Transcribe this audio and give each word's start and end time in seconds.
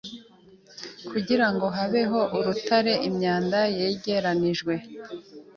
Kugirango 1.09 1.65
habeho 1.77 2.19
urutare 2.37 2.93
imyanda 3.09 3.59
yegeranijwe 3.77 4.73